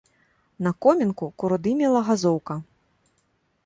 На 0.67 0.71
комінку 0.85 1.25
куродымела 1.43 2.01
газоўка. 2.11 2.61